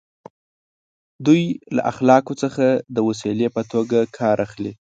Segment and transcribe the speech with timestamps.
[1.25, 1.43] دوی
[1.75, 2.65] له اخلاقو څخه
[2.95, 4.73] د وسیلې په توګه کار اخلي.